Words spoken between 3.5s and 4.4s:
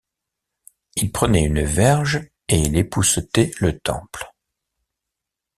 le temple.